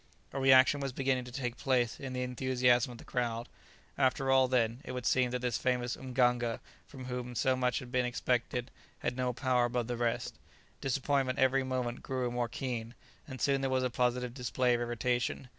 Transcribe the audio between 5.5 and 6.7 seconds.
famous mganga